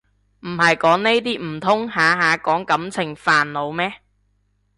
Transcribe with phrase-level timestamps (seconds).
[0.39, 3.93] 唔係講呢啲唔通下下講感情煩惱咩